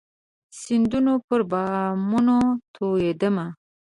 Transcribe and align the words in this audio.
د 0.49 0.51
سیندونو 0.61 1.13
پر 1.27 1.41
بامونو 1.51 2.37
توئيدمه 2.75 3.45